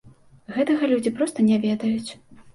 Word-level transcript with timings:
Гэтага 0.55 0.89
людзі 0.93 1.13
проста 1.19 1.47
не 1.51 1.61
ведаюць. 1.69 2.11